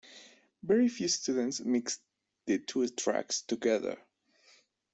[0.63, 1.99] Very few students mix
[2.47, 3.99] the two tracks together.